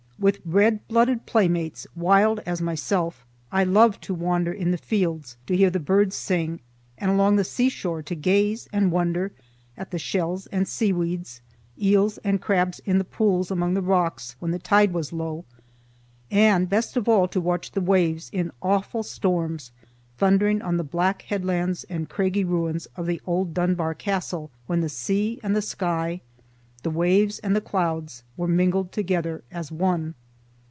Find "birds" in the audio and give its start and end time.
5.79-6.15